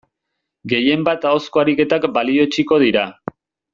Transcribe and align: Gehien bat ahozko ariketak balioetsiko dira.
Gehien 0.71 1.03
bat 1.09 1.27
ahozko 1.33 1.61
ariketak 1.65 2.09
balioetsiko 2.17 2.81
dira. 2.89 3.05